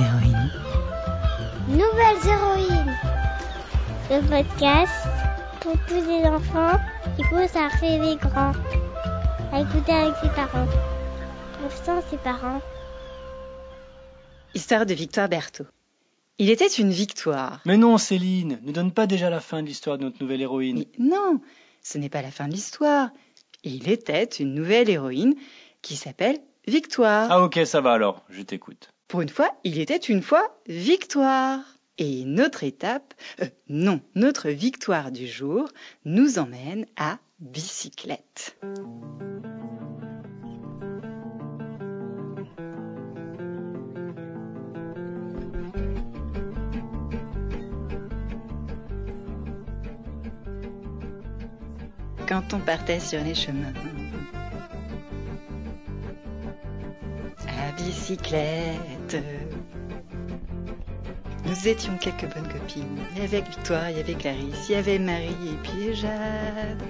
héroïnes. 0.00 0.50
Nouvelles 1.68 2.26
héroïnes. 2.26 2.96
Le 4.10 4.20
podcast 4.28 5.08
pour 5.60 5.76
tous 5.86 6.06
les 6.06 6.24
enfants 6.28 6.78
qui 7.16 7.22
poussent 7.24 7.56
à 7.56 7.68
rêver 7.68 8.16
grand. 8.16 8.52
À 9.52 9.60
écouter 9.60 9.92
avec 9.92 10.14
ses 10.22 10.30
parents. 10.30 10.66
Ou 11.64 11.70
sans 11.84 12.02
ses 12.10 12.18
parents. 12.18 12.60
Histoire 14.54 14.84
de 14.84 14.94
Victoire 14.94 15.28
Berthaud. 15.28 15.66
Il 16.38 16.50
était 16.50 16.66
une 16.66 16.90
victoire. 16.90 17.60
Mais 17.64 17.76
non, 17.76 17.96
Céline, 17.96 18.58
ne 18.62 18.72
donne 18.72 18.90
pas 18.90 19.06
déjà 19.06 19.30
la 19.30 19.40
fin 19.40 19.62
de 19.62 19.68
l'histoire 19.68 19.98
de 19.98 20.04
notre 20.04 20.20
nouvelle 20.20 20.42
héroïne. 20.42 20.78
Mais 20.78 21.04
non, 21.04 21.40
ce 21.82 21.98
n'est 21.98 22.08
pas 22.08 22.22
la 22.22 22.32
fin 22.32 22.48
de 22.48 22.52
l'histoire. 22.52 23.10
Il 23.62 23.88
était 23.88 24.24
une 24.24 24.54
nouvelle 24.54 24.90
héroïne 24.90 25.34
qui 25.82 25.94
s'appelle 25.94 26.38
Victoire. 26.66 27.28
Ah 27.30 27.42
ok, 27.42 27.60
ça 27.64 27.80
va 27.80 27.92
alors, 27.92 28.24
je 28.30 28.42
t'écoute. 28.42 28.93
Pour 29.14 29.22
une 29.22 29.28
fois, 29.28 29.56
il 29.62 29.78
était 29.78 29.96
une 29.96 30.22
fois 30.22 30.60
Victoire. 30.66 31.60
Et 31.98 32.24
notre 32.24 32.64
étape, 32.64 33.14
euh, 33.40 33.46
non, 33.68 34.00
notre 34.16 34.50
victoire 34.50 35.12
du 35.12 35.28
jour 35.28 35.68
nous 36.04 36.40
emmène 36.40 36.84
à 36.96 37.18
bicyclette. 37.38 38.58
Quand 52.26 52.52
on 52.52 52.58
partait 52.58 52.98
sur 52.98 53.22
les 53.22 53.36
chemins 53.36 53.72
bicyclette. 57.76 59.16
Nous 61.46 61.68
étions 61.68 61.96
quelques 61.98 62.32
bonnes 62.34 62.48
copines. 62.48 62.98
Il 63.14 63.22
y 63.22 63.24
avait 63.24 63.42
Victoire, 63.42 63.90
il 63.90 63.98
y 63.98 64.00
avait 64.00 64.14
Clarisse, 64.14 64.68
il 64.68 64.72
y 64.72 64.78
avait 64.78 64.98
Marie 64.98 65.28
et 65.28 65.58
puis 65.62 65.94
Jade. 65.94 66.82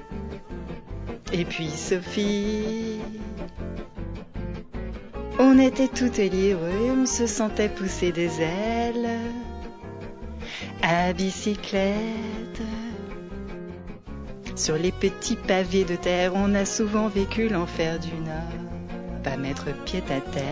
Et 1.32 1.44
puis 1.44 1.68
Sophie. 1.68 3.00
On 5.38 5.58
était 5.58 5.88
toutes 5.88 6.18
livrées, 6.18 6.90
on 6.90 7.06
se 7.06 7.26
sentait 7.26 7.68
pousser 7.68 8.12
des 8.12 8.40
ailes. 8.40 9.18
À 10.82 11.12
bicyclette. 11.12 12.62
Sur 14.54 14.76
les 14.76 14.92
petits 14.92 15.36
pavés 15.36 15.84
de 15.84 15.96
terre, 15.96 16.32
on 16.36 16.54
a 16.54 16.64
souvent 16.64 17.08
vécu 17.08 17.48
l'enfer 17.48 17.98
du. 17.98 18.23
Pas 19.24 19.38
mettre 19.38 19.72
pied 19.84 20.02
à 20.10 20.20
terre 20.20 20.44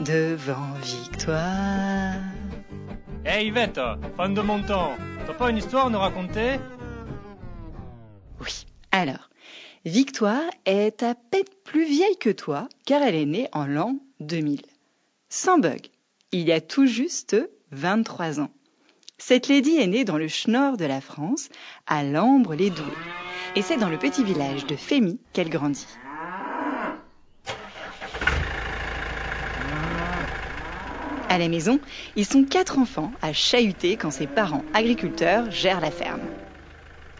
devant 0.00 0.74
Victoire. 0.82 2.16
Hé 3.24 3.46
Yvette, 3.46 3.80
fan 4.18 4.34
de 4.34 4.42
mon 4.42 4.62
temps, 4.62 4.92
t'as 5.26 5.32
pas 5.32 5.48
une 5.48 5.56
histoire 5.56 5.86
à 5.86 5.90
nous 5.90 5.98
raconter? 5.98 6.58
Oui, 8.42 8.66
alors, 8.92 9.30
Victoire 9.86 10.50
est 10.66 11.02
à 11.02 11.14
peine 11.14 11.44
plus 11.64 11.86
vieille 11.86 12.18
que 12.18 12.28
toi, 12.28 12.68
car 12.84 13.00
elle 13.00 13.14
est 13.14 13.24
née 13.24 13.48
en 13.52 13.64
l'an 13.64 13.96
2000. 14.20 14.60
Sans 15.30 15.58
bug, 15.58 15.86
il 16.30 16.42
y 16.42 16.52
a 16.52 16.60
tout 16.60 16.84
juste 16.84 17.36
23 17.72 18.40
ans. 18.40 18.50
Cette 19.16 19.48
lady 19.48 19.78
est 19.78 19.86
née 19.86 20.04
dans 20.04 20.18
le 20.18 20.28
schnorr 20.28 20.76
de 20.76 20.84
la 20.84 21.00
France, 21.00 21.48
à 21.86 22.04
Lambre-les-Doués. 22.04 22.84
Et 23.56 23.62
c'est 23.62 23.78
dans 23.78 23.88
le 23.88 23.98
petit 23.98 24.24
village 24.24 24.66
de 24.66 24.76
Fémy 24.76 25.18
qu'elle 25.32 25.48
grandit. 25.48 25.86
À 31.30 31.38
la 31.38 31.48
maison, 31.48 31.78
ils 32.16 32.26
sont 32.26 32.42
quatre 32.42 32.76
enfants 32.80 33.12
à 33.22 33.32
chahuter 33.32 33.96
quand 33.96 34.10
ses 34.10 34.26
parents 34.26 34.64
agriculteurs 34.74 35.48
gèrent 35.52 35.80
la 35.80 35.92
ferme. 35.92 36.22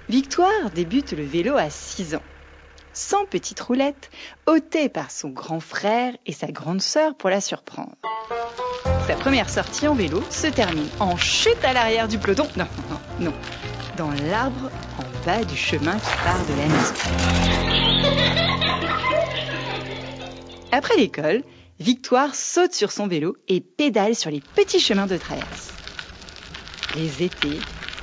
Victoire 0.09 0.73
débute 0.75 1.13
le 1.13 1.23
vélo 1.23 1.57
à 1.57 1.71
6 1.71 2.17
ans. 2.17 2.23
Sans 2.93 3.25
petite 3.25 3.61
roulette, 3.61 4.11
ôtée 4.49 4.89
par 4.89 5.13
son 5.13 5.29
grand 5.29 5.61
frère 5.61 6.13
et 6.27 6.33
sa 6.33 6.49
grande 6.49 6.83
sœur 6.83 7.15
pour 7.15 7.31
la 7.31 7.41
surprendre. 7.41 7.95
Sa 9.07 9.15
première 9.15 9.49
sortie 9.49 9.87
en 9.87 9.95
vélo 9.95 10.21
se 10.29 10.49
termine 10.49 10.89
en 10.99 11.17
chute 11.17 11.65
à 11.65 11.73
l'arrière 11.73 12.09
du 12.09 12.19
peloton. 12.19 12.49
Non, 12.57 12.67
non, 12.91 12.99
non. 13.21 13.33
Dans 13.97 14.11
l'arbre 14.29 14.73
en 14.99 15.25
bas 15.25 15.45
du 15.45 15.57
chemin 15.57 15.97
qui 15.97 16.17
part 16.25 16.45
de 16.47 16.55
la 16.59 16.67
maison. 16.67 16.95
Après 20.73 20.97
l'école, 20.97 21.45
Victoire 21.81 22.35
saute 22.35 22.75
sur 22.75 22.93
son 22.93 23.07
vélo 23.07 23.39
et 23.49 23.63
pédale 23.63 24.15
sur 24.15 24.31
les 24.31 24.43
petits 24.43 24.81
chemins 24.81 25.07
de 25.07 25.17
traverse. 25.17 25.73
Les 26.95 27.23
étés, 27.23 27.59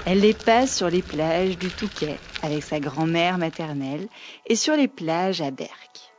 elle 0.08 0.22
les 0.22 0.34
passe 0.34 0.76
sur 0.76 0.90
les 0.90 1.04
plages 1.04 1.60
du 1.60 1.70
Touquet 1.70 2.18
avec 2.42 2.64
sa 2.64 2.80
grand-mère 2.80 3.38
maternelle 3.38 4.08
et 4.48 4.56
sur 4.56 4.76
les 4.76 4.88
plages 4.88 5.42
à 5.42 5.52
Berck. 5.52 6.12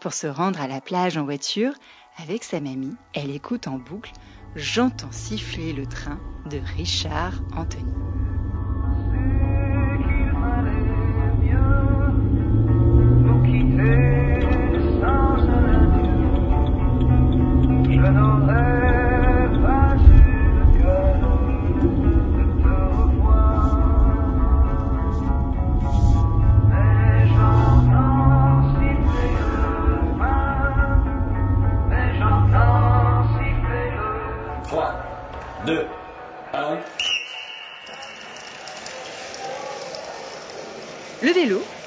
Pour 0.00 0.14
se 0.14 0.26
rendre 0.26 0.62
à 0.62 0.66
la 0.66 0.80
plage 0.80 1.18
en 1.18 1.24
voiture, 1.24 1.74
avec 2.16 2.42
sa 2.42 2.58
mamie, 2.58 2.96
elle 3.12 3.30
écoute 3.30 3.66
en 3.66 3.76
boucle 3.76 4.12
J'entends 4.56 5.12
siffler 5.12 5.74
le 5.74 5.84
train 5.84 6.20
de 6.50 6.58
Richard 6.78 7.42
Anthony. 7.54 7.84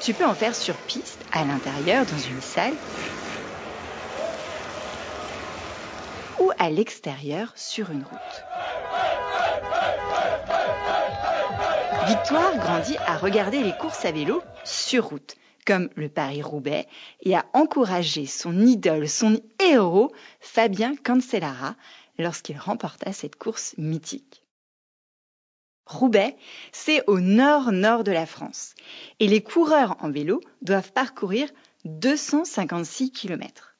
Tu 0.06 0.14
peux 0.14 0.24
en 0.24 0.34
faire 0.34 0.54
sur 0.54 0.76
piste, 0.76 1.18
à 1.32 1.44
l'intérieur, 1.44 2.06
dans 2.06 2.16
une 2.16 2.40
salle, 2.40 2.74
ou 6.38 6.52
à 6.60 6.70
l'extérieur, 6.70 7.52
sur 7.56 7.90
une 7.90 8.04
route. 8.04 8.44
Victoire 12.06 12.56
grandit 12.56 12.96
à 13.04 13.16
regarder 13.16 13.64
les 13.64 13.72
courses 13.72 14.04
à 14.04 14.12
vélo 14.12 14.44
sur 14.62 15.06
route, 15.06 15.34
comme 15.66 15.88
le 15.96 16.08
Paris-Roubaix, 16.08 16.86
et 17.22 17.34
à 17.34 17.44
encourager 17.52 18.26
son 18.26 18.64
idole, 18.64 19.08
son 19.08 19.40
héros, 19.58 20.12
Fabien 20.38 20.94
Cancellara, 20.94 21.74
lorsqu'il 22.16 22.58
remporta 22.58 23.12
cette 23.12 23.34
course 23.34 23.74
mythique. 23.76 24.45
Roubaix, 25.86 26.36
c'est 26.72 27.02
au 27.06 27.20
nord-nord 27.20 28.02
de 28.02 28.10
la 28.12 28.26
France. 28.26 28.74
Et 29.20 29.28
les 29.28 29.40
coureurs 29.40 29.96
en 30.00 30.10
vélo 30.10 30.40
doivent 30.60 30.92
parcourir 30.92 31.48
256 31.84 33.12
km. 33.12 33.76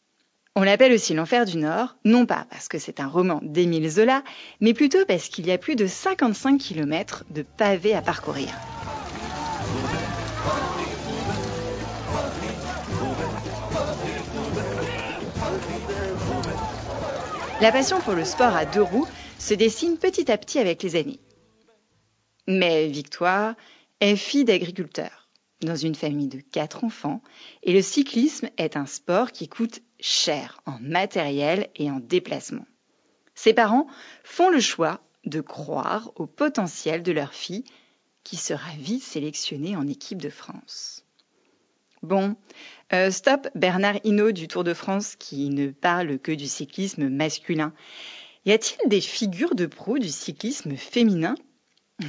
On 0.54 0.62
l'appelle 0.62 0.92
aussi 0.92 1.12
l'enfer 1.12 1.44
du 1.44 1.58
Nord, 1.58 1.96
non 2.04 2.24
pas 2.24 2.46
parce 2.48 2.68
que 2.68 2.78
c'est 2.78 3.00
un 3.00 3.08
roman 3.08 3.40
d'Émile 3.42 3.90
Zola, 3.90 4.22
mais 4.60 4.72
plutôt 4.72 5.04
parce 5.04 5.28
qu'il 5.28 5.46
y 5.46 5.52
a 5.52 5.58
plus 5.58 5.76
de 5.76 5.86
55 5.86 6.58
km 6.58 7.24
de 7.28 7.42
pavés 7.42 7.94
à 7.94 8.00
parcourir. 8.00 8.48
La 17.60 17.72
passion 17.72 18.00
pour 18.00 18.14
le 18.14 18.24
sport 18.24 18.54
à 18.54 18.64
deux 18.64 18.82
roues 18.82 19.08
se 19.38 19.54
dessine 19.54 19.98
petit 19.98 20.30
à 20.30 20.38
petit 20.38 20.58
avec 20.58 20.82
les 20.82 20.96
années. 20.96 21.20
Mais 22.46 22.86
Victoire 22.88 23.54
est 24.00 24.16
fille 24.16 24.44
d'agriculteur 24.44 25.28
dans 25.62 25.76
une 25.76 25.94
famille 25.94 26.28
de 26.28 26.40
quatre 26.40 26.84
enfants 26.84 27.22
et 27.62 27.72
le 27.72 27.82
cyclisme 27.82 28.50
est 28.58 28.76
un 28.76 28.86
sport 28.86 29.32
qui 29.32 29.48
coûte 29.48 29.80
cher 30.00 30.60
en 30.66 30.78
matériel 30.80 31.68
et 31.76 31.90
en 31.90 31.98
déplacement. 31.98 32.66
Ses 33.34 33.54
parents 33.54 33.86
font 34.22 34.50
le 34.50 34.60
choix 34.60 35.00
de 35.24 35.40
croire 35.40 36.12
au 36.16 36.26
potentiel 36.26 37.02
de 37.02 37.12
leur 37.12 37.32
fille 37.32 37.64
qui 38.22 38.36
sera 38.36 38.70
vite 38.78 39.02
sélectionnée 39.02 39.76
en 39.76 39.86
équipe 39.86 40.20
de 40.20 40.30
France. 40.30 41.04
Bon, 42.02 42.36
euh, 42.92 43.10
stop 43.10 43.48
Bernard 43.54 43.96
Hinault 44.04 44.32
du 44.32 44.48
Tour 44.48 44.62
de 44.64 44.74
France 44.74 45.16
qui 45.16 45.48
ne 45.48 45.70
parle 45.70 46.18
que 46.18 46.32
du 46.32 46.46
cyclisme 46.46 47.08
masculin. 47.08 47.72
Y 48.44 48.52
a-t-il 48.52 48.88
des 48.88 49.00
figures 49.00 49.54
de 49.54 49.66
proue 49.66 49.98
du 49.98 50.08
cyclisme 50.08 50.76
féminin 50.76 51.34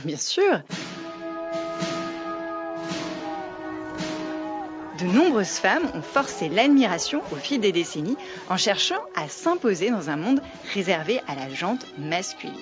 Bien 0.03 0.17
sûr. 0.17 0.61
de 4.99 5.05
nombreuses 5.05 5.59
femmes 5.59 5.87
ont 5.93 6.01
forcé 6.01 6.49
l'admiration 6.49 7.21
au 7.31 7.35
fil 7.35 7.61
des 7.61 7.71
décennies 7.71 8.17
en 8.49 8.57
cherchant 8.57 8.99
à 9.15 9.29
s'imposer 9.29 9.91
dans 9.91 10.09
un 10.09 10.17
monde 10.17 10.41
réservé 10.73 11.21
à 11.27 11.35
la 11.35 11.53
jante 11.53 11.85
masculine. 11.99 12.55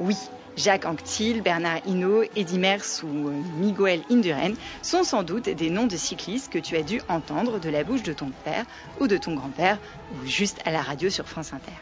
Oui, 0.00 0.16
Jacques 0.56 0.86
Anquetil, 0.86 1.40
Bernard 1.40 1.86
Hinault, 1.86 2.24
Eddy 2.34 2.58
Merckx 2.58 3.04
ou 3.04 3.28
euh, 3.28 3.42
Miguel 3.58 4.02
Indurain 4.10 4.54
sont 4.82 5.04
sans 5.04 5.22
doute 5.22 5.48
des 5.48 5.70
noms 5.70 5.86
de 5.86 5.96
cyclistes 5.96 6.52
que 6.52 6.58
tu 6.58 6.76
as 6.76 6.82
dû 6.82 7.00
entendre 7.08 7.60
de 7.60 7.70
la 7.70 7.84
bouche 7.84 8.02
de 8.02 8.12
ton 8.12 8.30
père 8.44 8.66
ou 8.98 9.06
de 9.06 9.16
ton 9.16 9.34
grand-père 9.34 9.78
ou 10.12 10.26
juste 10.26 10.58
à 10.64 10.72
la 10.72 10.82
radio 10.82 11.10
sur 11.10 11.28
France 11.28 11.52
Inter. 11.52 11.72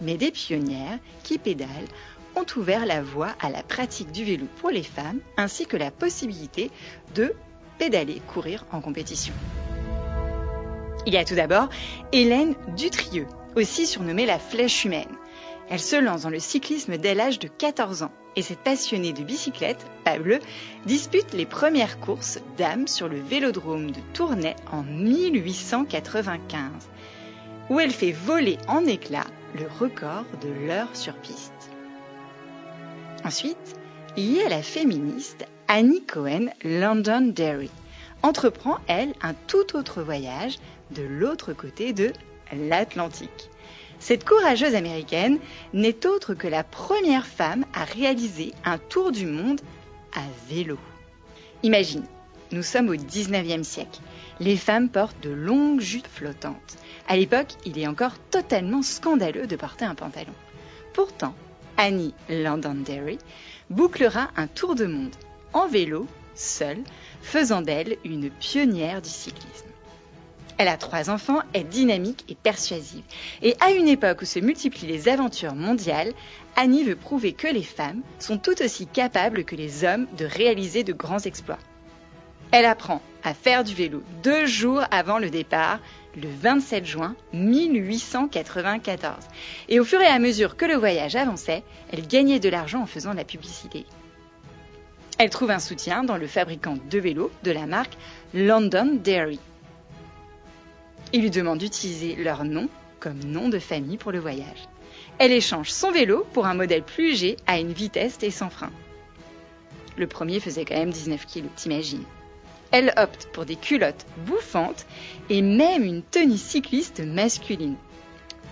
Mais 0.00 0.16
des 0.16 0.30
pionnières 0.30 0.98
qui 1.24 1.38
pédalent 1.38 1.68
ont 2.36 2.46
ouvert 2.56 2.86
la 2.86 3.02
voie 3.02 3.34
à 3.40 3.50
la 3.50 3.62
pratique 3.62 4.12
du 4.12 4.24
vélo 4.24 4.46
pour 4.56 4.70
les 4.70 4.82
femmes 4.82 5.20
ainsi 5.36 5.66
que 5.66 5.76
la 5.76 5.90
possibilité 5.90 6.70
de 7.14 7.34
pédaler, 7.78 8.20
courir 8.26 8.64
en 8.72 8.80
compétition. 8.80 9.34
Il 11.06 11.14
y 11.14 11.16
a 11.16 11.24
tout 11.24 11.34
d'abord 11.34 11.68
Hélène 12.12 12.54
Dutrieux, 12.76 13.26
aussi 13.56 13.86
surnommée 13.86 14.26
la 14.26 14.38
flèche 14.38 14.84
humaine. 14.84 15.16
Elle 15.68 15.80
se 15.80 15.96
lance 15.96 16.22
dans 16.22 16.30
le 16.30 16.38
cyclisme 16.38 16.96
dès 16.96 17.14
l'âge 17.14 17.38
de 17.38 17.48
14 17.48 18.02
ans 18.04 18.12
et 18.36 18.42
cette 18.42 18.60
passionnée 18.60 19.12
de 19.12 19.22
bicyclette, 19.22 19.84
pas 20.04 20.16
dispute 20.86 21.32
les 21.32 21.46
premières 21.46 21.98
courses 22.00 22.38
d'âme 22.56 22.86
sur 22.86 23.08
le 23.08 23.20
vélodrome 23.20 23.90
de 23.90 24.00
Tournai 24.14 24.54
en 24.70 24.82
1895, 24.82 26.70
où 27.70 27.80
elle 27.80 27.90
fait 27.90 28.12
voler 28.12 28.58
en 28.68 28.86
éclats 28.86 29.26
le 29.54 29.66
record 29.80 30.24
de 30.40 30.66
l'heure 30.66 30.94
sur 30.94 31.14
piste. 31.14 31.71
Ensuite, 33.24 33.76
y 34.16 34.40
a 34.40 34.48
la 34.48 34.62
féministe 34.62 35.46
Annie 35.68 36.04
Cohen 36.04 36.46
London 36.64 37.32
Derry. 37.32 37.70
Entreprend, 38.22 38.78
elle, 38.88 39.14
un 39.22 39.34
tout 39.46 39.76
autre 39.76 40.02
voyage 40.02 40.58
de 40.90 41.02
l'autre 41.02 41.52
côté 41.52 41.92
de 41.92 42.12
l'Atlantique. 42.52 43.50
Cette 44.00 44.24
courageuse 44.24 44.74
américaine 44.74 45.38
n'est 45.72 46.04
autre 46.04 46.34
que 46.34 46.48
la 46.48 46.64
première 46.64 47.26
femme 47.26 47.64
à 47.72 47.84
réaliser 47.84 48.52
un 48.64 48.78
tour 48.78 49.12
du 49.12 49.26
monde 49.26 49.60
à 50.14 50.22
vélo. 50.48 50.76
Imagine, 51.62 52.04
nous 52.50 52.64
sommes 52.64 52.88
au 52.88 52.96
19e 52.96 53.62
siècle. 53.62 54.00
Les 54.40 54.56
femmes 54.56 54.88
portent 54.88 55.22
de 55.22 55.30
longues 55.30 55.80
jupes 55.80 56.08
flottantes. 56.08 56.76
À 57.06 57.16
l'époque, 57.16 57.54
il 57.64 57.78
est 57.78 57.86
encore 57.86 58.18
totalement 58.30 58.82
scandaleux 58.82 59.46
de 59.46 59.56
porter 59.56 59.84
un 59.84 59.94
pantalon. 59.94 60.34
Pourtant, 60.92 61.34
Annie 61.76 62.14
Londonderry 62.28 63.18
bouclera 63.70 64.30
un 64.36 64.46
tour 64.46 64.74
de 64.74 64.86
monde 64.86 65.14
en 65.52 65.66
vélo, 65.66 66.06
seule, 66.34 66.82
faisant 67.22 67.62
d'elle 67.62 67.96
une 68.04 68.30
pionnière 68.30 69.02
du 69.02 69.08
cyclisme. 69.08 69.66
Elle 70.58 70.68
a 70.68 70.76
trois 70.76 71.10
enfants, 71.10 71.40
est 71.54 71.64
dynamique 71.64 72.24
et 72.28 72.34
persuasive. 72.34 73.02
Et 73.42 73.56
à 73.60 73.72
une 73.72 73.88
époque 73.88 74.22
où 74.22 74.24
se 74.24 74.38
multiplient 74.38 74.86
les 74.86 75.08
aventures 75.08 75.54
mondiales, 75.54 76.12
Annie 76.56 76.84
veut 76.84 76.96
prouver 76.96 77.32
que 77.32 77.48
les 77.48 77.62
femmes 77.62 78.02
sont 78.18 78.38
tout 78.38 78.62
aussi 78.62 78.86
capables 78.86 79.44
que 79.44 79.56
les 79.56 79.84
hommes 79.84 80.06
de 80.16 80.24
réaliser 80.24 80.84
de 80.84 80.92
grands 80.92 81.18
exploits. 81.18 81.58
Elle 82.52 82.66
apprend 82.66 83.00
à 83.24 83.34
faire 83.34 83.64
du 83.64 83.74
vélo 83.74 84.02
deux 84.22 84.46
jours 84.46 84.82
avant 84.90 85.18
le 85.18 85.30
départ, 85.30 85.80
le 86.16 86.28
27 86.28 86.84
juin 86.84 87.16
1894. 87.32 89.24
Et 89.68 89.80
au 89.80 89.84
fur 89.84 90.00
et 90.00 90.06
à 90.06 90.18
mesure 90.18 90.56
que 90.56 90.64
le 90.64 90.74
voyage 90.74 91.16
avançait, 91.16 91.62
elle 91.90 92.06
gagnait 92.06 92.40
de 92.40 92.48
l'argent 92.48 92.82
en 92.82 92.86
faisant 92.86 93.12
de 93.12 93.16
la 93.16 93.24
publicité. 93.24 93.86
Elle 95.18 95.30
trouve 95.30 95.50
un 95.50 95.58
soutien 95.58 96.04
dans 96.04 96.16
le 96.16 96.26
fabricant 96.26 96.76
de 96.90 96.98
vélos 96.98 97.30
de 97.44 97.52
la 97.52 97.66
marque 97.66 97.96
London 98.34 98.98
Dairy. 99.02 99.38
Il 101.12 101.22
lui 101.22 101.30
demande 101.30 101.58
d'utiliser 101.58 102.16
leur 102.16 102.44
nom 102.44 102.68
comme 102.98 103.22
nom 103.24 103.48
de 103.48 103.58
famille 103.58 103.98
pour 103.98 104.12
le 104.12 104.18
voyage. 104.18 104.68
Elle 105.18 105.32
échange 105.32 105.70
son 105.70 105.90
vélo 105.90 106.26
pour 106.32 106.46
un 106.46 106.54
modèle 106.54 106.82
plus 106.82 107.10
léger 107.10 107.36
à 107.46 107.58
une 107.58 107.72
vitesse 107.72 108.18
et 108.22 108.30
sans 108.30 108.50
frein. 108.50 108.70
Le 109.96 110.06
premier 110.06 110.40
faisait 110.40 110.64
quand 110.64 110.76
même 110.76 110.90
19 110.90 111.26
kg, 111.26 111.44
t'imagines. 111.54 112.04
Elle 112.72 112.92
opte 112.96 113.28
pour 113.32 113.44
des 113.44 113.56
culottes 113.56 114.06
bouffantes 114.26 114.86
et 115.28 115.42
même 115.42 115.84
une 115.84 116.02
tenue 116.02 116.38
cycliste 116.38 117.00
masculine. 117.00 117.76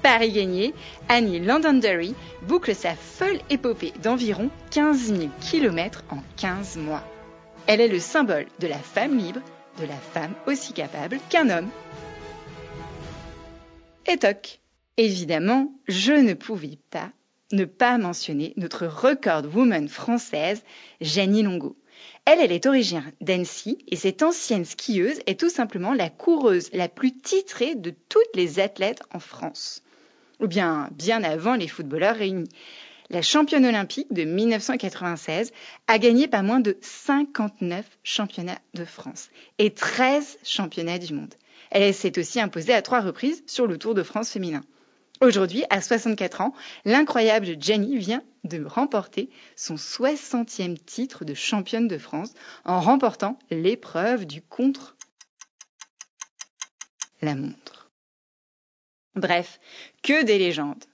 Paris 0.03 0.33
gagné, 0.33 0.75
Annie 1.09 1.41
Londonderry 1.41 2.15
boucle 2.47 2.75
sa 2.75 2.95
folle 2.95 3.41
épopée 3.51 3.93
d'environ 4.03 4.51
15 4.71 5.15
000 5.15 5.29
km 5.41 6.05
en 6.11 6.23
15 6.37 6.77
mois. 6.77 7.03
Elle 7.67 7.81
est 7.81 7.89
le 7.89 8.01
symbole 8.01 8.47
de 8.61 8.67
la 8.67 8.79
femme 8.79 9.19
libre, 9.19 9.41
de 9.79 9.87
la 9.87 9.97
femme 9.97 10.35
aussi 10.47 10.73
capable 10.73 11.19
qu'un 11.29 11.51
homme 11.51 11.69
et 14.07 14.17
toc. 14.17 14.61
Évidemment, 14.97 15.73
je 15.89 16.13
ne 16.13 16.35
pouvais 16.35 16.79
pas 16.91 17.11
ne 17.53 17.65
pas 17.65 17.99
mentionner 17.99 18.53
notre 18.57 18.87
record 18.87 19.45
woman 19.55 19.89
française, 19.89 20.63
Jenny 21.01 21.43
Longo. 21.43 21.77
Elle, 22.25 22.53
est 22.53 22.67
originaire 22.67 23.11
d'Annecy 23.21 23.79
et 23.89 23.97
cette 23.97 24.23
ancienne 24.23 24.65
skieuse 24.65 25.21
est 25.27 25.39
tout 25.39 25.49
simplement 25.49 25.95
la 25.95 26.11
coureuse 26.11 26.71
la 26.73 26.89
plus 26.89 27.13
titrée 27.17 27.75
de 27.75 27.95
toutes 28.09 28.35
les 28.35 28.61
athlètes 28.61 29.03
en 29.13 29.21
France. 29.21 29.83
Ou 30.41 30.47
bien 30.47 30.89
bien 30.93 31.23
avant 31.23 31.55
les 31.55 31.69
footballeurs 31.69 32.17
réunis. 32.17 32.49
La 33.11 33.23
championne 33.23 33.67
olympique 33.67 34.13
de 34.13 34.23
1996 34.23 35.53
a 35.89 35.99
gagné 35.99 36.29
pas 36.29 36.43
moins 36.43 36.61
de 36.61 36.79
59 36.81 37.85
championnats 38.05 38.61
de 38.75 38.85
France 38.85 39.31
et 39.59 39.75
13 39.75 40.39
championnats 40.45 40.99
du 40.99 41.13
monde. 41.13 41.35
Elle 41.71 41.93
s'est 41.93 42.19
aussi 42.19 42.41
imposée 42.41 42.73
à 42.73 42.83
trois 42.83 43.01
reprises 43.01 43.43
sur 43.47 43.67
le 43.67 43.79
Tour 43.79 43.95
de 43.95 44.05
France 44.05 44.31
féminin. 44.31 44.63
Aujourd'hui, 45.21 45.65
à 45.69 45.83
64 45.83 46.41
ans, 46.41 46.55
l'incroyable 46.87 47.61
Jenny 47.61 47.99
vient 47.99 48.23
de 48.45 48.65
remporter 48.65 49.29
son 49.55 49.75
60e 49.75 50.79
titre 50.79 51.27
de 51.27 51.35
championne 51.35 51.89
de 51.89 51.99
France 51.99 52.33
en 52.65 52.81
remportant 52.81 53.39
l'épreuve 53.51 54.25
du 54.25 54.41
contre 54.41 54.97
la 57.21 57.35
montre. 57.35 57.91
Bref, 59.15 59.61
que 60.03 60.25
des 60.25 60.39
légendes. 60.39 60.85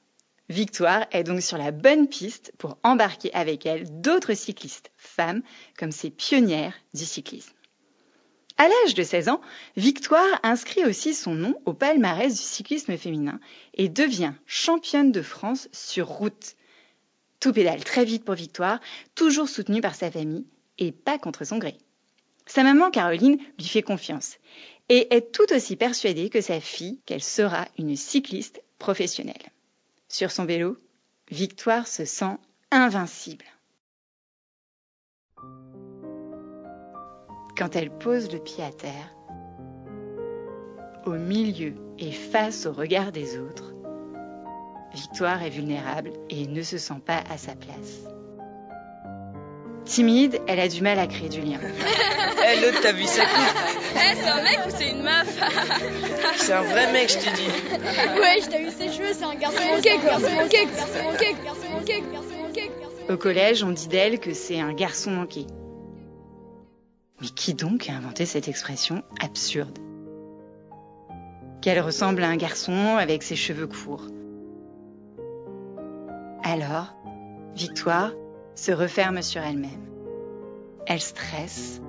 Victoire 0.48 1.06
est 1.12 1.24
donc 1.24 1.42
sur 1.42 1.58
la 1.58 1.70
bonne 1.70 2.08
piste 2.08 2.52
pour 2.58 2.78
embarquer 2.82 3.32
avec 3.32 3.64
elle 3.66 4.00
d'autres 4.00 4.34
cyclistes 4.34 4.90
femmes 4.96 5.42
comme 5.78 5.92
ces 5.92 6.10
pionnières 6.10 6.74
du 6.94 7.04
cyclisme. 7.04 7.55
À 8.58 8.68
l'âge 8.68 8.94
de 8.94 9.02
16 9.02 9.28
ans, 9.28 9.40
Victoire 9.76 10.40
inscrit 10.42 10.84
aussi 10.84 11.12
son 11.12 11.34
nom 11.34 11.60
au 11.66 11.74
palmarès 11.74 12.34
du 12.34 12.42
cyclisme 12.42 12.96
féminin 12.96 13.38
et 13.74 13.88
devient 13.88 14.32
championne 14.46 15.12
de 15.12 15.20
France 15.20 15.68
sur 15.72 16.08
route. 16.08 16.56
Tout 17.38 17.52
pédale 17.52 17.84
très 17.84 18.06
vite 18.06 18.24
pour 18.24 18.34
Victoire, 18.34 18.80
toujours 19.14 19.48
soutenue 19.48 19.82
par 19.82 19.94
sa 19.94 20.10
famille 20.10 20.46
et 20.78 20.90
pas 20.90 21.18
contre 21.18 21.44
son 21.44 21.58
gré. 21.58 21.76
Sa 22.46 22.62
maman 22.62 22.90
Caroline 22.90 23.38
lui 23.58 23.66
fait 23.66 23.82
confiance 23.82 24.38
et 24.88 25.14
est 25.14 25.32
tout 25.32 25.52
aussi 25.52 25.76
persuadée 25.76 26.30
que 26.30 26.40
sa 26.40 26.60
fille 26.60 27.00
qu'elle 27.04 27.22
sera 27.22 27.66
une 27.76 27.96
cycliste 27.96 28.62
professionnelle. 28.78 29.52
Sur 30.08 30.30
son 30.30 30.44
vélo, 30.44 30.78
Victoire 31.30 31.88
se 31.88 32.04
sent 32.04 32.38
invincible. 32.70 33.44
Quand 37.56 37.76
elle 37.76 37.90
pose 37.90 38.30
le 38.32 38.38
pied 38.38 38.62
à 38.64 38.70
terre, 38.70 39.14
au 41.06 41.12
milieu 41.12 41.74
et 41.98 42.12
face 42.12 42.66
au 42.66 42.72
regard 42.72 43.12
des 43.12 43.38
autres, 43.38 43.72
Victoire 44.96 45.42
est 45.42 45.50
vulnérable 45.50 46.12
et 46.30 46.46
ne 46.46 46.62
se 46.62 46.78
sent 46.78 47.02
pas 47.04 47.22
à 47.30 47.36
sa 47.36 47.54
place. 47.54 48.06
Timide, 49.84 50.40
elle 50.48 50.58
a 50.58 50.68
du 50.68 50.80
mal 50.80 50.98
à 50.98 51.06
créer 51.06 51.28
du 51.28 51.42
lien. 51.42 51.58
Hé, 51.60 52.60
l'autre, 52.62 52.80
t'as 52.82 52.92
vu 52.92 53.04
sa 53.04 53.26
coupe 53.26 53.56
Eh, 53.94 54.16
c'est 54.16 54.28
un 54.28 54.42
mec 54.42 54.58
ou 54.66 54.70
c'est 54.70 54.90
une 54.90 55.02
meuf? 55.02 55.38
C'est 56.38 56.52
un 56.52 56.62
vrai 56.62 56.92
mec, 56.92 57.10
je 57.10 57.18
te 57.18 57.36
dis. 57.36 58.20
Ouais, 58.20 58.40
t'as 58.50 58.58
vu 58.58 58.70
ses 58.70 58.92
cheveux, 58.92 59.12
c'est 59.12 59.24
un 59.24 59.34
garçon 59.34 59.62
manqué, 59.74 59.90
quoi. 59.98 60.10
Garçon 60.10 60.34
manqué, 60.34 60.66
garçon 60.66 61.02
manqué, 61.04 61.34
garçon 61.44 61.70
manqué, 61.72 62.02
garçon 62.12 62.42
manqué. 62.42 62.70
Au 63.12 63.16
collège, 63.16 63.64
on 63.64 63.70
dit 63.70 63.88
d'elle 63.88 64.18
que 64.18 64.32
c'est 64.32 64.60
un 64.60 64.72
garçon 64.72 65.10
manqué. 65.10 65.46
Mais 67.26 67.30
qui 67.30 67.54
donc 67.54 67.90
a 67.90 67.94
inventé 67.94 68.24
cette 68.24 68.46
expression 68.46 69.02
absurde? 69.20 69.80
Qu'elle 71.60 71.80
ressemble 71.80 72.22
à 72.22 72.28
un 72.28 72.36
garçon 72.36 72.96
avec 72.96 73.24
ses 73.24 73.34
cheveux 73.34 73.66
courts. 73.66 74.06
Alors, 76.44 76.94
Victoire 77.56 78.12
se 78.54 78.70
referme 78.70 79.22
sur 79.22 79.42
elle-même. 79.42 79.90
Elle 80.86 81.00
stresse, 81.00 81.80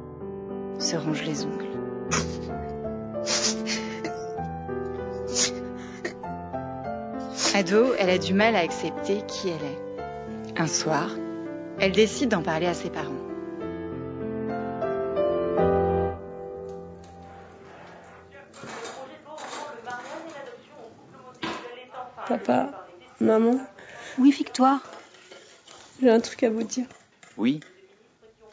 se 0.80 0.96
ronge 0.96 1.22
les 1.22 1.46
ongles. 1.46 1.68
Ado, 7.54 7.94
elle 8.00 8.10
a 8.10 8.18
du 8.18 8.34
mal 8.34 8.56
à 8.56 8.62
accepter 8.62 9.22
qui 9.28 9.50
elle 9.50 9.54
est. 9.54 10.60
Un 10.60 10.68
soir, 10.68 11.12
elle 11.80 11.92
décide 11.92 12.30
d'en 12.30 12.42
parler 12.42 12.66
à 12.66 12.74
ses 12.74 12.90
parents. 12.90 13.27
Papa, 22.28 22.88
maman, 23.22 23.58
Oui, 24.18 24.32
Victoire, 24.32 24.82
j'ai 26.02 26.10
un 26.10 26.20
truc 26.20 26.44
à 26.44 26.50
vous 26.50 26.64
dire. 26.64 26.86
Oui, 27.38 27.62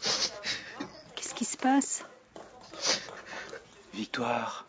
qu'est-ce 1.17 1.35
qui 1.35 1.45
se 1.45 1.57
passe? 1.57 2.05
Victoire. 3.93 4.67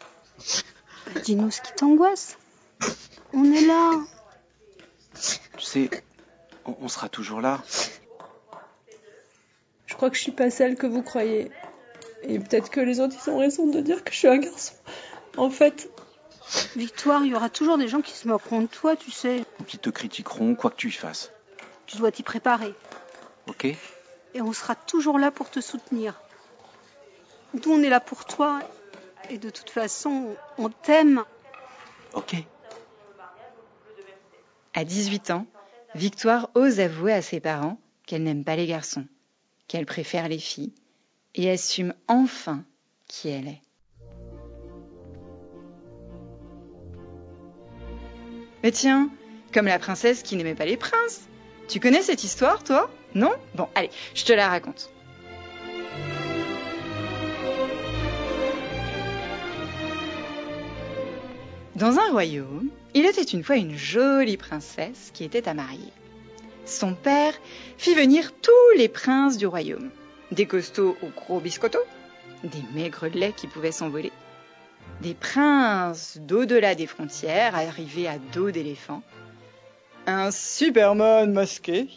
Bah, 1.14 1.22
Dis-nous 1.22 1.52
ce 1.52 1.62
qui 1.62 1.74
t'angoisse. 1.74 2.38
On 3.34 3.44
est 3.52 3.66
là. 3.66 3.92
Tu 5.58 5.64
sais, 5.64 5.90
on, 6.66 6.76
on 6.82 6.88
sera 6.88 7.10
toujours 7.10 7.42
là. 7.42 7.62
Je 9.86 9.94
crois 9.96 10.10
que 10.10 10.16
je 10.18 10.22
suis 10.22 10.32
pas 10.32 10.50
celle 10.50 10.78
que 10.78 10.88
vous 10.88 11.04
croyez. 11.04 11.52
Et 12.24 12.40
peut-être 12.40 12.70
que 12.72 12.80
les 12.80 13.00
autres, 13.00 13.16
ils 13.26 13.30
ont 13.30 13.38
raison 13.38 13.68
de 13.68 13.82
dire 13.82 14.04
que 14.04 14.12
je 14.12 14.18
suis 14.18 14.28
un 14.28 14.38
garçon. 14.38 14.74
En 15.38 15.50
fait, 15.50 15.90
Victoire, 16.76 17.24
il 17.24 17.32
y 17.32 17.36
aura 17.36 17.50
toujours 17.50 17.78
des 17.78 17.88
gens 17.88 18.02
qui 18.02 18.14
se 18.14 18.28
moqueront 18.28 18.62
de 18.62 18.68
toi, 18.68 18.96
tu 18.96 19.12
sais. 19.12 19.46
Ou 19.60 19.64
qui 19.64 19.78
te 19.78 19.90
critiqueront, 19.90 20.56
quoi 20.56 20.72
que 20.72 20.76
tu 20.76 20.90
y 20.90 20.92
fasses. 20.92 21.32
Tu 21.86 21.98
dois 21.98 22.12
t'y 22.12 22.24
préparer. 22.24 22.74
Ok 23.48 23.66
Et 23.66 24.42
on 24.42 24.54
sera 24.54 24.76
toujours 24.76 25.20
là 25.20 25.32
pour 25.32 25.50
te 25.50 25.60
soutenir. 25.60 26.22
Nous, 27.54 27.72
on 27.72 27.82
est 27.82 27.90
là 27.90 28.00
pour 28.00 28.26
toi. 28.26 28.60
Et 29.30 29.38
de 29.38 29.50
toute 29.50 29.70
façon, 29.70 30.36
on 30.58 30.70
t'aime. 30.70 31.24
Ok. 32.14 32.36
À 34.74 34.84
18 34.84 35.32
ans, 35.32 35.48
Victoire 35.96 36.50
ose 36.56 36.82
avouer 36.82 37.14
à 37.14 37.22
ses 37.22 37.40
parents 37.40 37.80
qu'elle 38.06 38.24
n'aime 38.24 38.44
pas 38.44 38.58
les 38.58 38.68
garçons, 38.68 39.06
qu'elle 39.70 39.86
préfère 39.86 40.28
les 40.28 40.40
filles, 40.40 40.74
et 41.36 41.50
assume 41.50 41.94
enfin 42.10 42.66
qui 43.08 43.30
elle 43.30 43.48
est. 43.48 43.62
Mais 48.66 48.72
tiens, 48.72 49.12
comme 49.54 49.68
la 49.68 49.78
princesse 49.78 50.24
qui 50.24 50.36
n'aimait 50.36 50.56
pas 50.56 50.66
les 50.66 50.76
princes. 50.76 51.28
Tu 51.68 51.80
connais 51.80 52.02
cette 52.02 52.24
histoire, 52.24 52.64
toi? 52.64 52.90
Non? 53.14 53.32
Bon, 53.54 53.68
allez, 53.76 53.92
je 54.16 54.26
te 54.26 54.34
la 54.34 54.50
raconte. 54.50 54.90
Dans 61.76 62.00
un 62.00 62.10
royaume, 62.10 62.70
il 62.96 63.06
était 63.06 63.22
une 63.22 63.44
fois 63.44 63.58
une 63.58 63.78
jolie 63.78 64.36
princesse 64.36 65.12
qui 65.14 65.24
était 65.24 65.48
à 65.48 65.54
marier. 65.54 65.94
Son 66.66 66.96
père 66.96 67.36
fit 67.78 67.94
venir 67.94 68.32
tous 68.32 68.78
les 68.78 68.90
princes 68.90 69.38
du 69.38 69.46
royaume, 69.46 69.92
des 70.32 70.48
costauds 70.48 70.98
aux 71.04 71.10
gros 71.10 71.40
biscottos, 71.40 71.78
des 72.44 72.64
maigres 72.74 73.10
laits 73.14 73.36
qui 73.36 73.46
pouvaient 73.46 73.72
s'envoler, 73.72 74.12
des 75.02 75.14
princes 75.14 76.18
d'au-delà 76.22 76.76
des 76.76 76.88
frontières 76.88 77.56
arrivés 77.56 78.08
à 78.08 78.18
dos 78.18 78.52
d'éléphant, 78.52 79.02
un 80.08 80.32
superman 80.32 81.32
masqué, 81.32 81.90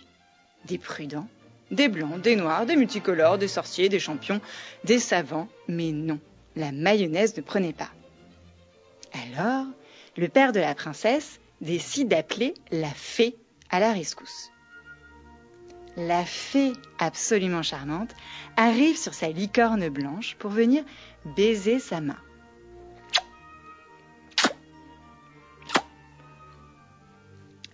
des 0.64 0.78
prudents, 0.78 1.28
des 1.71 1.88
blancs, 1.88 2.21
des 2.21 2.37
noirs, 2.37 2.67
des 2.67 2.76
multicolores, 2.76 3.38
des 3.38 3.49
sorciers, 3.49 3.88
des 3.88 3.99
champions, 4.00 4.40
des 4.85 4.99
savants, 4.99 5.49
mais 5.69 5.93
non, 5.93 6.19
la 6.57 6.73
mayonnaise 6.73 7.37
ne 7.37 7.43
prenait 7.43 7.73
pas. 7.73 7.90
Alors, 9.12 9.67
le 10.17 10.28
père 10.28 10.52
de 10.52 10.61
la 10.61 10.75
princesse 10.75 11.40
décide 11.61 12.09
d'appeler 12.09 12.55
la 12.71 12.90
fée 12.90 13.37
à 13.71 13.81
la 13.81 13.93
rescousse. 13.93 14.50
La 15.97 16.25
fée, 16.25 16.73
absolument 16.99 17.62
charmante, 17.62 18.14
arrive 18.57 18.97
sur 18.97 19.14
sa 19.14 19.28
licorne 19.28 19.88
blanche 19.88 20.37
pour 20.38 20.50
venir 20.50 20.85
baiser 21.25 21.81
sa 21.81 22.00
main. 22.00 22.19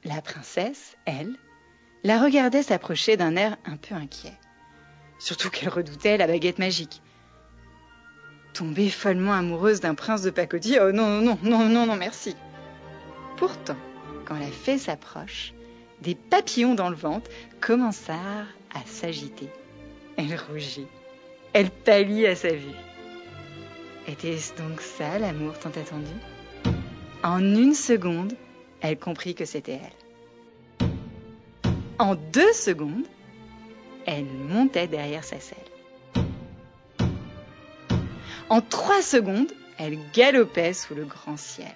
La 0.04 0.20
princesse, 0.20 0.96
elle, 1.06 1.34
la 2.02 2.22
regardait 2.22 2.62
s'approcher 2.62 3.16
d'un 3.16 3.36
air 3.36 3.56
un 3.64 3.76
peu 3.76 3.94
inquiet. 3.94 4.38
Surtout 5.18 5.48
qu'elle 5.48 5.70
redoutait 5.70 6.18
la 6.18 6.26
baguette 6.26 6.58
magique. 6.58 7.00
Tombée 8.52 8.90
follement 8.90 9.32
amoureuse 9.32 9.80
d'un 9.80 9.94
prince 9.94 10.20
de 10.20 10.30
pacotille, 10.30 10.78
oh 10.80 10.92
non, 10.92 11.22
non, 11.22 11.38
non, 11.42 11.68
non, 11.68 11.86
non, 11.86 11.96
merci. 11.96 12.36
Pourtant, 13.38 13.78
quand 14.26 14.38
la 14.38 14.50
fée 14.50 14.76
s'approche, 14.76 15.54
des 16.02 16.14
papillons 16.14 16.74
dans 16.74 16.90
le 16.90 16.96
ventre 16.96 17.30
commencèrent 17.60 18.46
à 18.74 18.86
s'agiter. 18.86 19.48
Elle 20.16 20.36
rougit. 20.36 20.86
Elle 21.54 21.70
pâlit 21.70 22.26
à 22.26 22.36
sa 22.36 22.50
vue. 22.50 22.76
Était-ce 24.06 24.54
donc 24.56 24.82
ça 24.82 25.18
l'amour 25.18 25.58
tant 25.58 25.70
attendu? 25.70 26.12
En 27.22 27.40
une 27.40 27.74
seconde, 27.74 28.34
elle 28.84 28.98
comprit 28.98 29.34
que 29.34 29.46
c'était 29.46 29.80
elle. 29.82 30.88
En 31.98 32.16
deux 32.16 32.52
secondes, 32.52 33.06
elle 34.04 34.26
montait 34.26 34.88
derrière 34.88 35.24
sa 35.24 35.40
selle. 35.40 35.56
En 38.50 38.60
trois 38.60 39.00
secondes, 39.00 39.50
elle 39.78 39.98
galopait 40.12 40.74
sous 40.74 40.94
le 40.94 41.06
grand 41.06 41.38
ciel. 41.38 41.74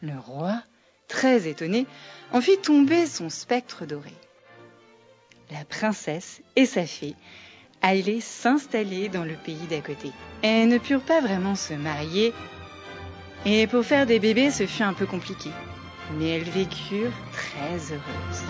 Le 0.00 0.16
roi, 0.16 0.62
très 1.08 1.48
étonné, 1.48 1.86
en 2.32 2.40
fit 2.40 2.58
tomber 2.58 3.06
son 3.06 3.28
spectre 3.28 3.84
doré. 3.84 4.14
La 5.50 5.64
princesse 5.64 6.40
et 6.54 6.66
sa 6.66 6.86
fée 6.86 7.16
allaient 7.82 8.20
s'installer 8.20 9.08
dans 9.08 9.24
le 9.24 9.34
pays 9.34 9.66
d'à 9.68 9.80
côté. 9.80 10.12
Elles 10.42 10.68
ne 10.68 10.78
purent 10.78 11.02
pas 11.02 11.20
vraiment 11.20 11.56
se 11.56 11.74
marier, 11.74 12.32
et 13.44 13.66
pour 13.66 13.84
faire 13.84 14.06
des 14.06 14.20
bébés, 14.20 14.52
ce 14.52 14.66
fut 14.66 14.84
un 14.84 14.94
peu 14.94 15.06
compliqué. 15.06 15.50
Mais 16.14 16.28
elles 16.30 16.50
vécurent 16.50 17.12
très 17.32 17.92
heureuses. 17.92 18.44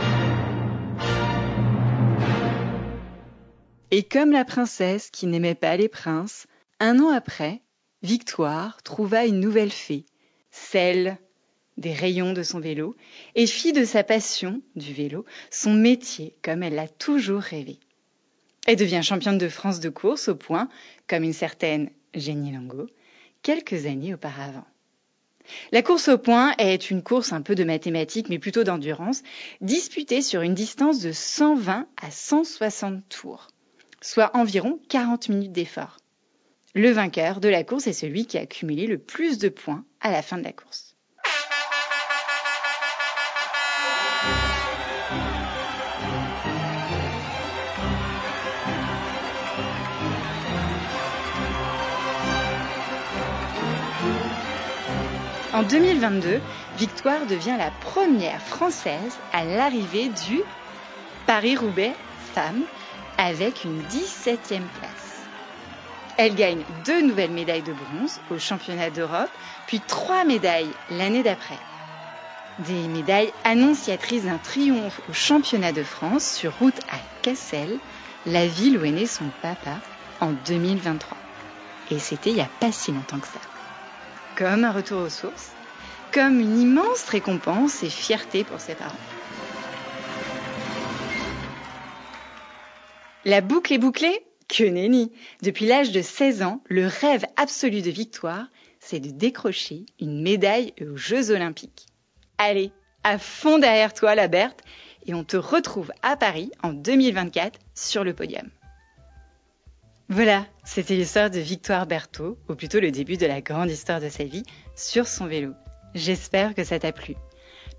Et 3.90 4.02
comme 4.02 4.32
la 4.32 4.44
princesse 4.44 5.10
qui 5.10 5.26
n'aimait 5.26 5.54
pas 5.54 5.76
les 5.76 5.88
princes, 5.88 6.46
un 6.80 6.98
an 7.00 7.10
après, 7.10 7.62
Victoire 8.02 8.82
trouva 8.82 9.24
une 9.24 9.40
nouvelle 9.40 9.72
fée, 9.72 10.04
celle 10.50 11.18
des 11.76 11.92
rayons 11.92 12.32
de 12.32 12.42
son 12.42 12.60
vélo, 12.60 12.94
et 13.34 13.46
fit 13.46 13.72
de 13.72 13.84
sa 13.84 14.04
passion 14.04 14.62
du 14.76 14.92
vélo 14.92 15.24
son 15.50 15.72
métier 15.72 16.36
comme 16.42 16.62
elle 16.62 16.74
l'a 16.74 16.88
toujours 16.88 17.40
rêvé. 17.40 17.78
Elle 18.66 18.76
devient 18.76 19.00
championne 19.02 19.38
de 19.38 19.48
France 19.48 19.80
de 19.80 19.88
course 19.88 20.28
au 20.28 20.34
point, 20.34 20.68
comme 21.06 21.22
une 21.22 21.32
certaine 21.32 21.90
Jenny 22.14 22.52
Lango, 22.52 22.86
quelques 23.42 23.86
années 23.86 24.14
auparavant. 24.14 24.66
La 25.72 25.82
course 25.82 26.08
au 26.08 26.18
point 26.18 26.54
est 26.58 26.90
une 26.90 27.02
course 27.02 27.32
un 27.32 27.42
peu 27.42 27.54
de 27.54 27.64
mathématiques, 27.64 28.28
mais 28.28 28.38
plutôt 28.38 28.64
d'endurance, 28.64 29.22
disputée 29.60 30.22
sur 30.22 30.42
une 30.42 30.54
distance 30.54 31.00
de 31.00 31.12
120 31.12 31.86
à 32.02 32.10
160 32.10 33.08
tours, 33.08 33.48
soit 34.00 34.36
environ 34.36 34.80
40 34.88 35.28
minutes 35.28 35.52
d'effort. 35.52 35.98
Le 36.74 36.90
vainqueur 36.90 37.40
de 37.40 37.48
la 37.48 37.64
course 37.64 37.86
est 37.86 37.92
celui 37.92 38.26
qui 38.26 38.38
a 38.38 38.46
cumulé 38.46 38.86
le 38.86 38.98
plus 38.98 39.38
de 39.38 39.48
points 39.48 39.84
à 40.00 40.10
la 40.10 40.22
fin 40.22 40.38
de 40.38 40.44
la 40.44 40.52
course. 40.52 40.95
En 55.56 55.62
2022, 55.62 56.42
Victoire 56.76 57.24
devient 57.24 57.54
la 57.56 57.70
première 57.70 58.42
Française 58.42 59.16
à 59.32 59.42
l'arrivée 59.46 60.10
du 60.10 60.42
Paris-Roubaix 61.26 61.94
Femmes 62.34 62.64
avec 63.16 63.64
une 63.64 63.80
17e 63.80 64.60
place. 64.78 65.24
Elle 66.18 66.34
gagne 66.34 66.62
deux 66.84 67.00
nouvelles 67.00 67.30
médailles 67.30 67.62
de 67.62 67.72
bronze 67.72 68.20
au 68.30 68.38
championnat 68.38 68.90
d'Europe, 68.90 69.30
puis 69.66 69.80
trois 69.80 70.24
médailles 70.24 70.74
l'année 70.90 71.22
d'après. 71.22 71.58
Des 72.58 72.86
médailles 72.88 73.32
annonciatrices 73.44 74.24
d'un 74.24 74.36
triomphe 74.36 75.00
au 75.08 75.14
championnat 75.14 75.72
de 75.72 75.82
France 75.82 76.34
sur 76.34 76.52
route 76.58 76.80
à 76.90 76.98
Cassel, 77.22 77.78
la 78.26 78.46
ville 78.46 78.76
où 78.76 78.84
est 78.84 78.90
né 78.90 79.06
son 79.06 79.30
papa, 79.40 79.78
en 80.20 80.32
2023. 80.32 81.16
Et 81.92 81.98
c'était 81.98 82.28
il 82.28 82.36
n'y 82.36 82.42
a 82.42 82.50
pas 82.60 82.72
si 82.72 82.92
longtemps 82.92 83.20
que 83.20 83.28
ça. 83.28 83.55
Comme 84.36 84.64
un 84.64 84.72
retour 84.72 85.00
aux 85.00 85.08
sources, 85.08 85.52
comme 86.12 86.40
une 86.40 86.60
immense 86.60 87.04
récompense 87.08 87.82
et 87.82 87.88
fierté 87.88 88.44
pour 88.44 88.60
ses 88.60 88.74
parents. 88.74 88.92
La 93.24 93.40
boucle 93.40 93.72
est 93.72 93.78
bouclée 93.78 94.26
Que 94.46 94.64
nenni 94.64 95.10
Depuis 95.42 95.64
l'âge 95.64 95.90
de 95.90 96.02
16 96.02 96.42
ans, 96.42 96.62
le 96.66 96.86
rêve 96.86 97.24
absolu 97.36 97.80
de 97.80 97.90
Victoire, 97.90 98.46
c'est 98.78 99.00
de 99.00 99.10
décrocher 99.10 99.86
une 100.00 100.22
médaille 100.22 100.74
aux 100.82 100.96
Jeux 100.96 101.30
Olympiques. 101.30 101.86
Allez, 102.36 102.72
à 103.04 103.18
fond 103.18 103.58
derrière 103.58 103.94
toi 103.94 104.14
la 104.14 104.28
Berthe, 104.28 104.62
et 105.06 105.14
on 105.14 105.24
te 105.24 105.38
retrouve 105.38 105.92
à 106.02 106.16
Paris 106.16 106.50
en 106.62 106.74
2024 106.74 107.58
sur 107.74 108.04
le 108.04 108.12
podium. 108.12 108.50
Voilà, 110.08 110.46
c'était 110.64 110.94
l'histoire 110.94 111.30
de 111.30 111.40
Victoire 111.40 111.86
Berthaud, 111.86 112.38
ou 112.48 112.54
plutôt 112.54 112.78
le 112.78 112.92
début 112.92 113.16
de 113.16 113.26
la 113.26 113.40
grande 113.40 113.70
histoire 113.70 114.00
de 114.00 114.08
sa 114.08 114.22
vie, 114.22 114.44
sur 114.76 115.08
son 115.08 115.26
vélo. 115.26 115.52
J'espère 115.94 116.54
que 116.54 116.62
ça 116.62 116.78
t'a 116.78 116.92
plu. 116.92 117.16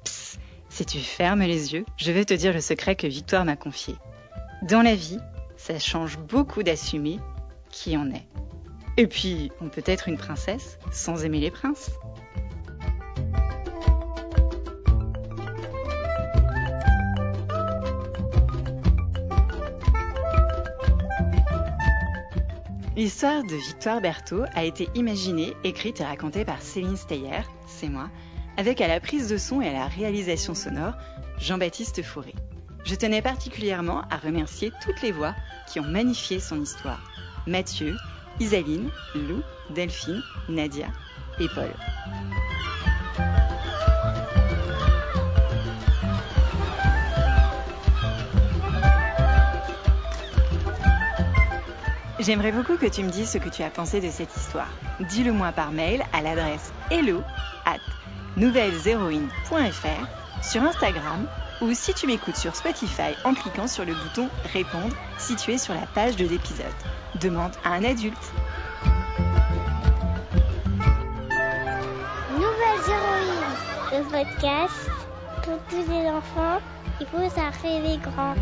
Psst, 0.04 0.38
si 0.68 0.86
tu 0.86 1.00
fermes 1.00 1.44
les 1.44 1.74
yeux, 1.74 1.86
je 1.96 2.12
vais 2.12 2.26
te 2.26 2.34
dire 2.34 2.52
le 2.54 2.60
secret 2.60 2.98
que 2.98 3.08
Victoire 3.08 3.46
m'a 3.46 3.56
confié. 3.56 3.96
Dans 4.64 4.82
la 4.82 4.94
vie, 4.94 5.20
ça 5.56 5.80
change 5.80 6.18
beaucoup 6.18 6.64
d'assumer 6.64 7.20
qui 7.70 7.96
on 7.96 8.12
est. 8.12 8.28
Et 8.98 9.08
puis, 9.08 9.52
on 9.62 9.70
peut 9.70 9.84
être 9.86 10.10
une 10.10 10.18
princesse 10.18 10.80
sans 10.92 11.24
aimer 11.24 11.40
les 11.40 11.52
princes. 11.52 11.92
L'histoire 22.98 23.44
de 23.44 23.56
Victoire 23.56 24.02
Berthaud 24.02 24.46
a 24.56 24.64
été 24.64 24.90
imaginée, 24.96 25.54
écrite 25.64 26.02
et 26.02 26.04
racontée 26.04 26.46
par 26.46 26.64
Céline 26.64 26.98
Steyer, 26.98 27.42
c'est 27.68 27.90
moi, 27.90 28.10
avec 28.58 28.82
à 28.82 28.88
la 28.88 29.00
prise 29.00 29.30
de 29.30 29.38
son 29.38 29.62
et 29.62 29.70
à 29.70 29.72
la 29.72 29.86
réalisation 29.86 30.56
sonore 30.56 30.96
Jean-Baptiste 31.38 32.02
Fauré. 32.02 32.34
Je 32.86 32.96
tenais 32.96 33.22
particulièrement 33.22 34.02
à 34.10 34.18
remercier 34.18 34.72
toutes 34.84 35.04
les 35.04 35.12
voix 35.12 35.36
qui 35.72 35.80
ont 35.80 35.88
magnifié 35.88 36.40
son 36.40 36.60
histoire. 36.60 37.08
Mathieu, 37.46 37.96
Isaline, 38.40 38.90
Lou, 39.14 39.44
Delphine, 39.76 40.24
Nadia 40.50 40.88
et 41.40 41.50
Paul. 41.50 41.70
J'aimerais 52.28 52.52
beaucoup 52.52 52.76
que 52.76 52.86
tu 52.86 53.04
me 53.04 53.10
dises 53.10 53.30
ce 53.30 53.38
que 53.38 53.48
tu 53.48 53.64
as 53.64 53.70
pensé 53.70 54.02
de 54.02 54.10
cette 54.10 54.36
histoire. 54.36 54.68
Dis-le 55.00 55.32
moi 55.32 55.54
par 55.54 55.72
mail 55.72 56.04
à 56.12 56.22
l'adresse 56.22 56.74
hello 56.92 57.24
at 57.66 57.80
nouvelleshéroïnes.fr, 58.36 60.44
sur 60.44 60.62
Instagram 60.62 61.26
ou 61.62 61.74
si 61.74 61.94
tu 61.94 62.06
m'écoutes 62.06 62.36
sur 62.36 62.54
Spotify 62.54 63.16
en 63.24 63.34
cliquant 63.34 63.70
sur 63.70 63.86
le 63.86 63.94
bouton 63.94 64.28
Répondre 64.52 64.94
situé 65.18 65.58
sur 65.58 65.74
la 65.74 65.86
page 65.96 66.18
de 66.18 66.28
l'épisode. 66.28 66.66
Demande 67.22 67.54
à 67.64 67.76
un 67.76 67.86
adulte. 67.86 68.34
Nouvelles 72.34 72.90
héroïnes, 72.90 73.56
le 73.94 74.04
podcast 74.04 74.90
pour 75.44 75.60
tous 75.70 75.90
les 75.90 76.10
enfants, 76.10 76.60
il 77.00 77.08
faut 77.08 77.30
ça 77.30 77.52
rêver 77.64 77.98
grand. 78.00 78.36